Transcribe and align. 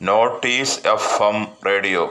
Notice 0.00 0.78
F 0.88 1.22
M 1.22 1.38
radio 1.66 2.02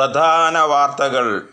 പ്രധാന 0.00 0.58
വാർത്തകൾ. 0.58 1.48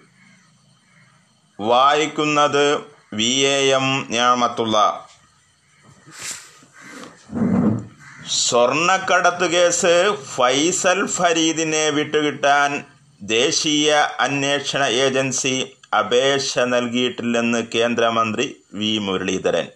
വായിക്കുന്നത് 1.59 2.79
വി 3.13 3.33
എ 3.33 3.71
എം 3.71 4.07
ഞാമത്തുള്ള. 4.09 5.07
സ്വർണക്കടത്ത് 8.29 9.51
കേസ് 9.51 10.17
ഫൈസൽ 10.35 11.07
ഫരീദിനെ 11.07 11.89
വിട്ടുകിട്ടാൻ 11.89 12.85
ദേശീയ 13.21 13.93
അന്വേഷണ 14.19 14.83
ഏജൻസി 14.83 15.77
അപേക്ഷ 15.99 16.59
നൽകിയിട്ടില്ലെന്ന് 16.59 17.67
കേന്ദ്രമന്ത്രി 17.75 18.63
വി 18.73 18.97
മുരളീധരൻ. 18.97 19.67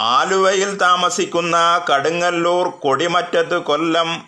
ആലുവയിൽ 0.00 0.76
താമസിക്കുന്ന 0.76 1.84
കടുങ്ങല്ലൂർ 1.90 2.68
കൊടിമറ്റത്ത് 2.68 3.58
കൊല്ലം 3.58 4.24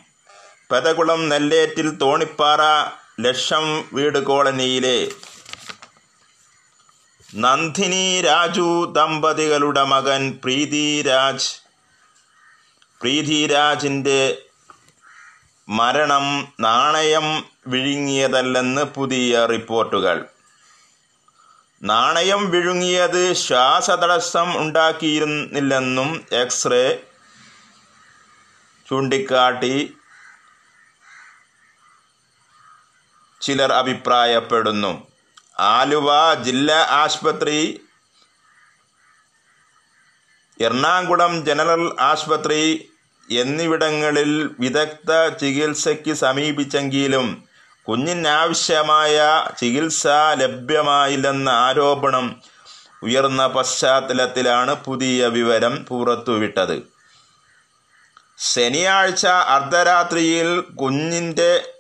പെതകുളം 0.71 1.29
നെല്ലേറ്റിൽ 1.29 1.91
തോണിപ്പാറ 1.91 2.61
ലക്ഷം 3.21 3.85
വീട് 3.93 4.19
കോളനിയിലെ 4.19 5.09
നന്ദിനി 7.35 8.21
രാജു 8.21 8.93
ദമ്പതികളുടെ 8.97 9.85
മകൻ 9.85 10.39
പ്രീതിരാജ്. 10.45 11.51
പ്രീതിരാജിന്റെ 13.01 14.39
മരണം 15.69 16.53
നാണയം 16.61 17.45
വിഴുങ്ങിയതല്ലെന്ന് 17.67 18.83
പുതിയ 18.83 19.47
റിപ്പോർട്ടുകൾ. 19.47 20.27
നാണയം 21.83 22.51
വിഴുങ്ങിയത് 22.51 23.33
ശ്വാസതടസ്സം 23.33 24.49
ഉണ്ടാക്കിയിരുന്നില്ലെന്നും 24.61 26.27
എക്സ്റേ 26.33 27.03
ചൂണ്ടിക്കാട്ടി 28.89 29.97
ചിലർ 33.41 33.73
അഭിപ്രായപ്പെടുന്നു. 33.73 35.07
ആലുവ 35.59 36.35
ജില്ലാ 36.43 36.81
ആശുപത്രി 36.91 37.81
എറണാകുളം 40.61 41.45
ജനറൽ 41.47 41.83
ആശുപത്രി 42.01 42.91
എന്നിവിടങ്ങളിൽ 43.29 44.57
വിദഗ്ധ 44.61 45.29
ചികിത്സയ്ക്ക് 45.41 46.13
സമീപിച്ചെങ്കിലും 46.15 47.27
കുഞ്ഞിനാവശ്യമായ 47.91 49.45
ചികിത്സ 49.59 50.07
ലഭ്യമായില്ലെന്ന 50.35 51.49
ആരോപണം 51.49 52.43
ഉയർന്ന 53.03 53.47
പശ്ചാത്തലത്തിലാണ് 53.47 54.75
പുതിയ 54.75 55.27
വിവരം 55.27 55.85
പുറത്തുവിട്ടത്. 55.85 56.83
ശനിയാഴ്ച 58.39 59.27
അർദ്ധരാത്രിയിൽ 59.27 60.61
കുഞ്ഞിന്റെ 60.61 61.75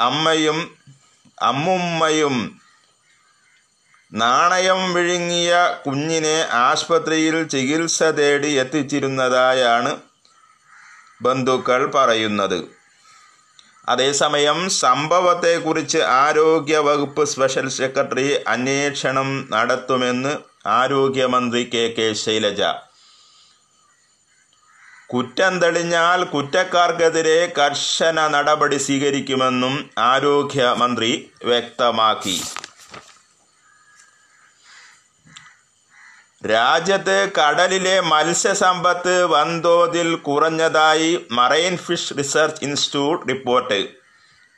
അമ്മയും 0.00 0.76
അമ്മുമ്മയും 1.42 2.60
നാണയം 4.12 4.94
വിഴുങ്ങിയ 4.94 5.74
കുഞ്ഞിനെ 5.86 6.46
ആശുപത്രിയിൽ 6.52 7.48
ചികിത്സ 7.48 8.02
തേടി 8.02 8.48
എത്തിച്ചിരുന്നതായാണ് 8.48 10.00
ബന്ധുക്കൾ 11.22 11.90
പറയുന്നത്. 11.90 12.79
അതേസമയം 13.90 14.58
സംഭവത്തെക്കുറിച്ച് 14.82 15.98
ആരോഗ്യ 15.98 16.78
വകുപ്പ് 16.88 17.24
സ്പെഷ്യൽ 17.32 17.68
സെക്രട്ടറി 17.78 18.28
അന്വേഷണം 18.54 19.30
നടത്തുമെന്ന് 19.52 20.32
ആരോഗ്യമന്ത്രി 20.68 21.62
കെ 21.74 21.84
കെ 21.98 22.06
ശൈലജ. 22.24 22.62
കുറ്റം 25.12 25.52
തെളിഞ്ഞാൽ 25.62 26.20
കുറ്റക്കാർക്കെതിരെ 26.24 27.38
കർശന 27.58 28.26
നടപടി 28.34 28.78
സ്വീകരിക്കുമെന്നും 28.86 29.74
ആരോഗ്യമന്ത്രി 29.98 31.12
വ്യക്തമാക്കി. 31.44 32.36
രാജ്യത്ത് 36.46 37.32
കടലിലെ 37.38 38.00
മത്സ്യസമ്പത്ത് 38.00 39.24
വൻതോതിൽ 39.24 40.14
കുറഞ്ഞതായി 40.14 41.26
marine 41.30 41.76
fish 41.76 42.14
research 42.18 42.64
institute 42.64 43.28
report. 43.28 43.88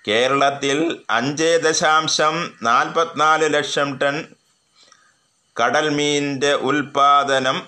കേരളത്തിൽ 0.08 1.00
അഞ്ച് 1.10 1.60
ദശാംശം 1.64 2.54
നാൽപ്പത്തിനാല് 2.62 3.54
ലക്ഷം 3.54 3.98
ടൺ 3.98 4.24
കടൽ 5.62 5.88
മീനിന്റെ 5.88 6.54
ഉൽപാദനം. 6.54 7.66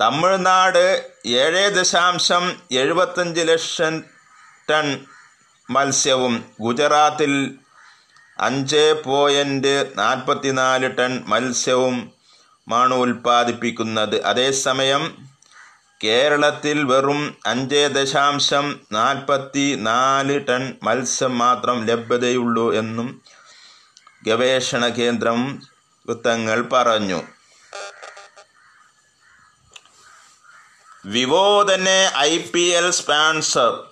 തമിഴ്നാട് 0.00 1.10
ഏഴ് 1.26 1.70
ദശാംശം 1.70 2.62
എഴുപത്തഞ്ച് 2.72 3.40
ലക്ഷം 3.40 4.04
ടൺ 4.70 5.04
മത്സ്യവും 5.70 6.44
ഗുജറാത്തിൽ 6.60 7.54
അഞ്ച് 8.40 9.02
പോയിന്റ് 9.06 9.92
നാൽപ്പത്തിനാല് 9.96 10.98
ടൺ 10.98 11.24
മത്സ്യവുമാണ് 11.26 12.94
ഉൽപ്പാദിപ്പിക്കുന്നത്. 12.94 14.22
അതേസമയം 14.22 15.30
കേരളത്തിൽ 16.04 16.84
വെറും 16.84 17.36
അഞ്ച് 17.46 17.88
ദശാംശം 17.92 18.80
നാൽപ്പത്തി 18.92 19.76
നാല് 19.80 20.46
ടൺ 20.48 20.74
മത്സ്യം 20.82 21.38
മാത്രം 21.38 21.86
ലഭ്യതയുള്ളൂ 21.86 22.74
എന്നും 22.74 23.22
ഗവേഷണ 24.22 24.88
കേന്ദ്രം 24.88 25.62
വൃത്തങ്ങൾ 26.08 26.62
പറഞ്ഞു. 26.72 27.22
വിവോ 31.06 31.62
തന്നെ 31.62 32.12
ഐ 32.16 32.38
പി 32.38 32.60
എൽ 32.60 32.90
സ്പോൺസർ 32.90 33.89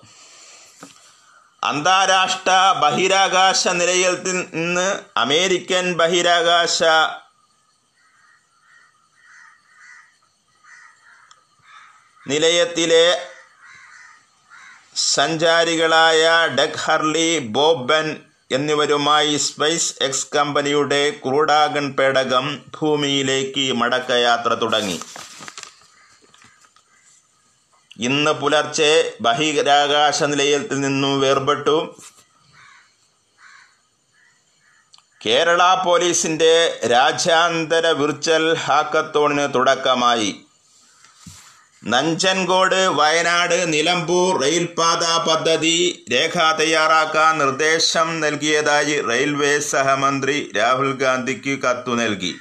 അന്താരാഷ്ട്ര 1.63 2.51
ബഹിരാകാശ 2.81 3.67
നിലയത്തിൽ 3.67 4.37
നിന്ന് 4.53 4.87
അമേരിക്കൻ 5.17 5.85
ബഹിരാകാശ 5.93 6.83
നിലയത്തിലെ 12.27 13.05
സഞ്ചാരികളായ 14.95 16.23
ഡെക് 16.55 16.81
ഹർലി 16.85 17.29
ബോബൻ 17.57 18.07
എന്നിവരുമായി 18.51 19.35
സ്പേസ് 19.37 19.95
എക്സ് 20.01 20.29
കമ്പനിയുടെ 20.35 21.03
ക്രൂഡാഗൺ 21.25 21.85
പേടകം 21.91 22.45
ഭൂമിയിലേക്ക് 22.77 23.65
മടക്കയാത്ര 23.73 24.53
തുടങ്ങി. 24.53 24.97
ഇന്ന് 27.99 28.31
പുലർച്ചെ 28.31 29.13
ബഹിരാകാശ 29.21 30.23
നിലയത്തിൽ 30.23 30.79
നിന്നും 30.79 31.21
വേർപെട്ടു. 31.21 31.95
കേരള 35.25 35.83
പോലീസിന്റെ 35.85 36.79
രാജ്യാന്തര 36.91 37.87
വിർച്വൽ 37.87 38.53
ഹാക്കത്തോണിന് 38.53 39.53
തുടക്കമായി. 39.53 40.35
നഞ്ചൻകോട് 41.85 42.75
വയനാട് 42.75 43.73
നിലമ്പൂർ 43.73 44.41
റെയിൽപാത 44.41 45.03
പദ്ധതി 45.29 46.05
രേഖ 46.11 46.37
തയ്യാറാക്കാൻ 46.59 47.37
നിർദ്ദേശം 47.37 48.19
നൽകിയതായി 48.19 49.01
റെയിൽവേ 49.01 49.59
സഹമന്ത്രി 49.59 50.51
രാഹുൽ 50.57 50.91
ഗാന്ധിക്ക് 50.91 51.61
കത്തു 51.63 51.95
നൽകി. 51.95 52.35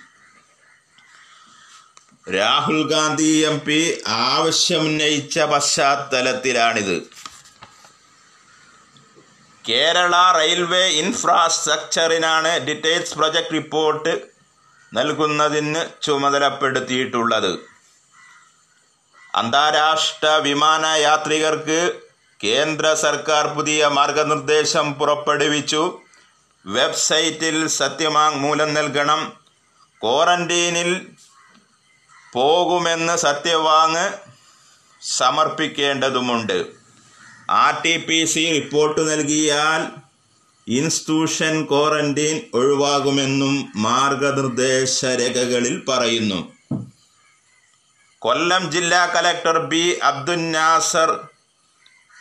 രാഹുൽ 2.34 2.88
ഗാന്ധി 2.88 3.44
എം 3.50 3.60
പി 3.66 4.00
ആവശ്യമുന്നയിച്ച 4.06 5.40
പശ്ചാത്തലത്തിലാണിത്. 5.40 6.96
കേരള 9.69 10.32
റെയിൽവേ 10.36 10.82
ഇൻഫ്രാസ്ട്രക്ചറിനാണ് 10.88 12.67
ഡീറ്റെയിൽസ് 12.67 13.14
പ്രൊജക്ട് 13.14 13.53
റിപ്പോർട്ട് 13.53 14.12
നൽകുന്നതിന് 14.94 16.03
ചുമതലപ്പെടുത്തിയിട്ടുള്ളത്. 16.03 17.58
അന്താരാഷ്ട്ര 19.34 20.29
വിമാന 20.29 20.86
യാത്രികർക്ക് 20.86 21.81
കേന്ദ്ര 22.44 22.94
സർക്കാർ 22.94 23.46
പുതിയ 23.46 23.86
മാർഗനിർദ്ദേശം 23.86 24.94
പുറപ്പെടുവിച്ചു. 24.94 25.98
വെബ്സൈറ്റിൽ 26.67 27.67
സത്യവാങ്മൂലം 27.67 28.74
നൽകണം. 28.74 29.32
ക്വാറന്റീനിൽ 30.03 31.06
പോകുമെന്ന് 32.38 33.16
സത്യവാങ് 33.16 34.06
സമർപ്പിക്കേണ്ടതുമുണ്ട്. 35.02 36.58
R 37.50 37.82
T 37.84 37.96
P 37.96 38.24
C 38.24 38.42
report 38.54 39.00
നൽകിയാൽ 39.10 39.82
ഇൻസ്റ്റിറ്റ്യൂഷൻ 40.68 41.64
ക്വാറന്റീൻ 41.64 42.36
ഒഴിവാകുമെന്നും 42.54 43.72
മാർഗനിർദ്ദേശ 43.76 45.04
രേഖകളിൽ 45.04 45.82
പറയുന്നു. 45.88 46.40
കൊല്ലം 48.18 48.70
ജില്ലാ 48.70 49.06
collector 49.06 49.58
B 49.58 49.98
Abdul 50.02 50.52
Nasar 50.52 51.10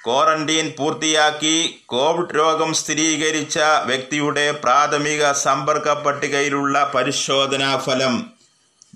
quarantine 0.06 0.74
പൂർത്തിയാക്കി 0.78 1.84
കോവിഡ് 1.86 2.36
രോഗം 2.36 2.74
സ്ഥിരീകരിച്ച 2.74 3.58
വ്യക്തിയുടെ 3.60 4.52
പ്രാഥമിക 4.52 5.32
സമ്പർക്ക 5.32 5.94
പട്ടികയിലുള്ള 5.94 6.92
പരിശോധനാ 6.96 7.78
ഫലം 7.78 8.37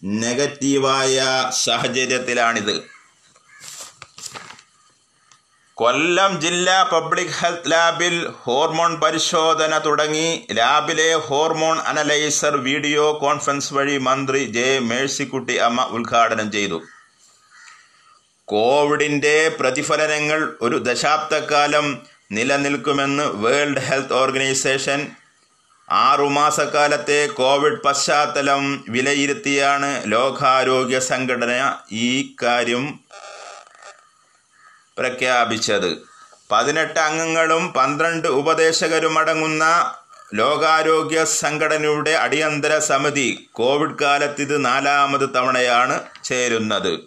നെഗറ്റീവായ 0.03 1.24
സാഹചര്യത്തിലാണിത്. 1.63 2.84
കൊല്ലം 5.75 6.41
ജില്ലാ 6.41 6.84
പബ്ലിക് 6.84 7.36
ഹെൽത്ത് 7.39 7.72
ലാബിൽ 7.72 8.29
ഹോർമോൺ 8.29 9.00
പരിശോധന 9.00 9.77
തുടങ്ങി. 9.77 10.48
ലാബിലെ 10.51 11.15
ഹോർമോൺ 11.15 11.77
അനലൈസർ 11.79 12.58
വീഡിയോ 12.58 13.17
കോൺഫറൻസ് 13.22 13.74
വഴി 13.74 13.98
മന്ത്രി 13.98 14.46
ജെ 14.46 14.79
മേഴ്സിക്കുട്ടി 14.79 15.55
അമ്മ 15.58 15.84
ഉദ്ഘാടനം 15.84 16.51
ചെയ്തു. 16.51 16.81
കോവിഡിന്റെ 18.48 19.55
പ്രതിഫലനങ്ങൾ 19.60 20.58
ഒരു 20.62 20.75
ദശാബ്ദക്കാലം 20.75 22.01
നിലനിൽക്കുമെന്ന് 22.31 23.24
വേൾഡ് 23.24 23.81
ഹെൽത്ത് 23.81 24.13
ഓർഗനൈസേഷൻ 24.13 25.08
ആറുമാസക്കാലത്തെ 25.91 27.27
കോവിഡ് 27.27 27.81
പശ്ചാത്തലം 27.81 28.83
വിലയിരുത്തിയാണ് 28.89 30.03
ലോകാരോഗ്യ 30.05 31.00
സംഘടന 31.00 31.75
ഈ 31.91 32.36
കാര്യം 32.43 33.00
പ്രഖ്യാപിച്ചത്. 34.98 35.98
പതിനെട്ട് 36.51 37.00
അംഗങ്ങളും 37.00 37.74
പന്ത്രണ്ട് 37.74 38.27
ഉപദേശകരും 38.27 39.19
അടങ്ങുന്ന 39.19 39.93
ലോകാരോഗ്യ 40.33 41.24
സംഘടനയുടെ 41.24 42.10
അടിയന്തര 42.10 42.79
സമിതി 42.79 43.50
കോവിഡ് 43.51 44.00
കാലത്ത് 44.00 44.41
ഇത് 44.41 44.65
നാലാമത് 44.65 45.29
തവണയാണ് 45.36 46.03
ചേരുന്നത്. 46.24 47.00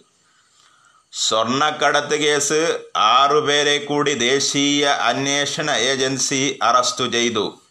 സ്വർണക്കടത്ത് 1.11 2.15
കേസ് 2.15 2.79
ആറുപേരെ 2.95 3.77
കൂടി 3.77 4.13
ദേശീയ 4.13 4.85
അന്വേഷണ 4.85 5.71
ഏജൻസി 5.71 6.59
അറസ്റ്റ് 6.63 7.11
ചെയ്തു. 7.11 7.61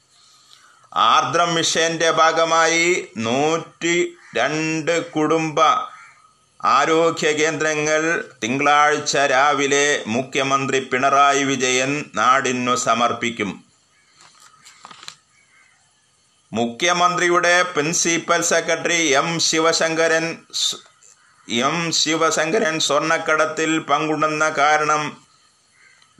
ആർദ്രം 0.94 1.54
മിഷന്റെ 1.54 2.10
ഭാഗമായി 2.10 3.08
നൂറ്റി 3.16 4.16
രണ്ട് 4.36 5.10
കുടുംബ 5.10 5.60
ആരോഗ്യ 6.64 7.30
കേന്ദ്രങ്ങൾ 7.30 8.24
തിങ്കളാഴ്ച 8.42 9.16
രാവിലെ 9.16 10.04
മുഖ്യമന്ത്രി 10.06 10.80
പിണറായി 10.80 11.44
വിജയൻ 11.44 12.04
നാടിനു 12.14 12.74
സമർപ്പിക്കും. 12.74 13.64
മുഖ്യമന്ത്രിയുടെ 16.52 17.62
principal 17.62 18.42
secretary 18.42 19.08
M 19.10 19.40
Sivasankaran 19.40 20.36
M 21.48 21.92
Sivasankaran 21.92 22.80
സ്വർണക്കടത്തിൽ 22.80 23.78
പങ്കുണ്ടെന്ന 23.78 24.48
കാരണം 24.48 25.24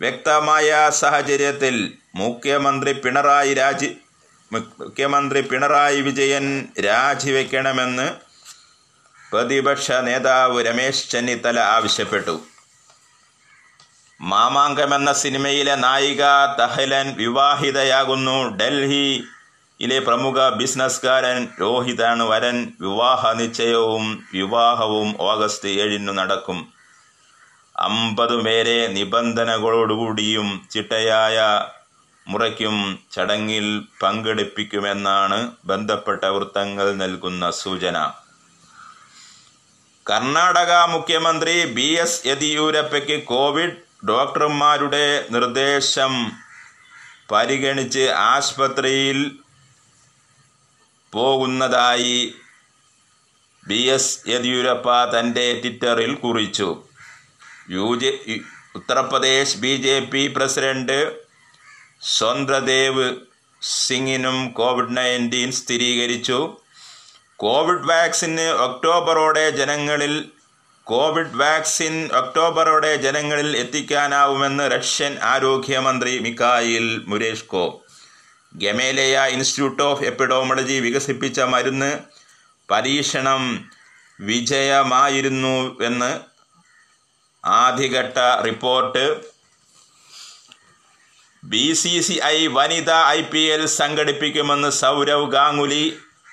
വ്യക്തമായ 0.01 0.91
സാഹചര്യത്തിൽ 0.91 1.99
മുഖ്യമന്ത്രി 2.15 2.93
പിണറായി 2.93 3.55
രാജി 3.55 3.99
മുഖ്യമന്ത്രി 4.55 5.41
പിണറായി 5.41 6.01
വിജയൻ 6.01 6.69
രാജിവെക്കണമെന്ന് 6.85 8.07
പ്രതിപക്ഷ 9.33 9.93
നേതാവ് 9.93 10.67
രമേശ് 10.67 11.11
ചെന്നിത്തല 11.11 11.61
ആവശ്യപ്പെട്ടു. 11.61 12.41
മാമാങ്കം 14.21 14.95
എന്ന 14.95 15.13
സിനിമയിലെ 15.13 15.75
നായിക 15.75 16.23
തഹലൻ 16.61 17.15
വിവാഹിതയാകുന്നു. 17.17 18.57
ഡൽഹിയിലെ 18.57 19.99
പ്രമുഖ 19.99 20.49
ബിസിനസ്കാരൻ 20.49 21.49
രോഹിതാണ് 21.61 22.23
വരൻ. 22.23 22.73
വിവാഹ 22.81 23.33
നിശ്ചയവും 23.33 24.25
വിവാഹവും 24.35 25.17
ഓഗസ്റ്റ് 25.21 25.69
ഏഴിന് 25.69 26.13
നടക്കും. 26.19 26.73
അമ്പത് 27.77 28.37
പേരെ 28.45 28.87
നിബന്ധനകളോടുകൂടിയും 28.87 30.69
ചിട്ടയായ 30.71 31.39
മുറയ്ക്കും 32.27 32.99
ചടങ്ങിൽ 33.13 33.83
പങ്കെടുപ്പിക്കുമെന്നാണ് 34.03 35.53
ബന്ധപ്പെട്ട 35.65 36.25
വൃത്തങ്ങൾ 36.25 36.95
നൽകുന്ന 36.95 37.51
സൂചന. 37.51 38.13
കർണാടക 40.11 40.73
മുഖ്യമന്ത്രി 40.73 41.65
ബി 41.65 41.89
എസ് 41.93 42.27
യെദിയൂരപ്പയ്ക്ക് 42.27 43.23
കോവിഡ് 43.23 44.07
ഡോക്ടർമാരുടെ 44.09 45.27
നിർദ്ദേശം 45.31 46.33
പരിഗണിച്ച് 47.33 48.11
ആശുപത്രിയിൽ 48.11 49.39
പോകുന്നതായി 51.13 52.35
ബി 53.69 53.83
എസ് 53.83 54.29
യെദ്യൂരപ്പ 54.29 54.89
തന്റെ 55.05 55.61
ട്വിറ്ററിൽ 55.65 56.15
കുറിച്ചു. 56.15 56.85
U 57.71 57.95
J 57.95 58.11
Uttar Pradesh 58.77 59.59
B 59.59 59.77
J 59.77 60.01
P 60.01 60.29
president 60.29 61.24
Swatantra Dev 62.05 63.15
സിംഗിനും 63.63 64.51
Covid 64.51 64.97
nineteen 64.97 65.53
സ്ഥിരീകരിച്ചു. 65.53 66.57
കോവിഡ് 67.37 67.91
വാക്സിന് 67.91 68.41
ഒക്ടോബറോടെ 68.41 69.51
ജനങ്ങളിൽ 69.51 70.31
കോവിഡ് 70.85 71.35
വാക്സിൻ 71.35 72.13
ഒക്ടോബറോടെ 72.13 72.97
ജനങ്ങളിൽ 72.97 73.57
എത്തിക്കാനാവുമെന്ന് 73.57 74.71
റഷ്യൻ 74.71 75.19
ആരോഗ്യമന്ത്രി 75.23 76.19
മിക്കായിൽ 76.19 77.05
മുരേഷ്കോ. 77.07 77.83
ഗമേലയ 78.55 79.19
ഇൻസ്റ്റിറ്റ്യൂട്ട് 79.19 79.83
ഓഫ് 79.83 80.03
എപ്പിഡോമോളജി 80.03 80.73
വികസിപ്പിച്ച 80.73 81.41
മരുന്ന് 81.41 81.99
പരീക്ഷണം 82.71 83.71
വിജയമായിരുന്നുവെന്ന് 84.21 86.21
ആദ്യഘട്ട 87.45 88.45
report. 88.45 89.34
B 91.53 91.73
C 91.73 92.01
C 92.01 92.15
I 92.25 92.47
വനിതാ 92.47 92.99
ഐ 93.09 93.21
പി 93.23 93.41
എൽ 93.55 93.67
സംഘടിപ്പിക്കുമെന്ന് 93.67 94.71
Sourav 94.71 95.27
Ganguly 95.31 95.85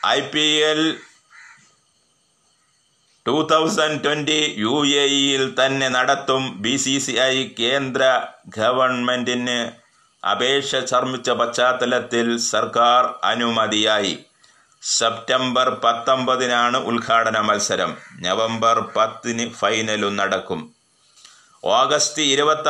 I 0.07 0.19
P 0.33 0.45
L 0.71 0.81
two 3.25 3.35
thousand 3.51 4.03
twenty 4.03 4.39
U 4.57 4.75
A 5.01 5.03
ഇയിൽ 5.17 5.43
തന്നെ 5.59 5.89
നടത്തും. 5.89 6.43
ബി 6.61 6.75
സി 6.75 6.99
സി 6.99 7.11
ഐ 7.11 7.35
കേന്ദ്ര 7.59 8.03
ഗവൺമെന്റിന് 8.57 9.59
അപേക്ഷ 10.23 10.75
ചർമ്മിച്ച 10.91 11.29
പശ്ചാത്തലത്തിൽ 11.29 12.37
സർക്കാർ 12.37 13.03
അനുമതിയായി. 13.23 14.15
സെപ്റ്റംബർ 14.83 15.69
പത്തൊമ്പതിനാണ് 15.83 16.77
ഉദ്ഘാടന 16.77 17.39
മത്സരം. 17.39 17.97
നവംബർ 18.19 18.79
പത്തിന് 18.95 19.53
ഫൈനലും 19.61 20.15
നടക്കും. 20.21 20.61
ഓഗസ്റ്റ് 21.63 22.21
ഇരുപത്തി 22.33 22.69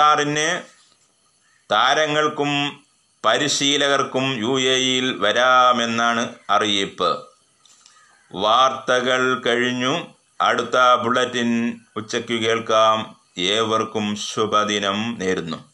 താരങ്ങൾക്കും 1.71 2.83
പരിശീലകർക്കും 3.25 4.33
യു 4.33 4.69
എ 4.69 4.75
ഇയിൽ 4.75 5.17
വരാമെന്നാണ് 5.17 6.35
അറിയിപ്പ്. 6.49 7.25
വാർത്തകൾ 8.33 9.41
കഴിഞ്ഞു. 9.45 10.15
അടുത്ത 10.41 10.95
ബുള്ളറ്റിൻ 11.03 11.79
ഉച്ചയ്ക്ക് 11.95 12.33
കേൾക്കാം. 12.33 13.15
ഏവർക്കും 13.37 14.15
ശുഭദിനം 14.15 15.15
നേരുന്നു. 15.19 15.70